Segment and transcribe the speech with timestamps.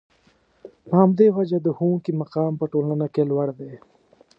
[0.87, 3.71] په همدې وجه د ښوونکي مقام په ټولنه کې لوړ دی.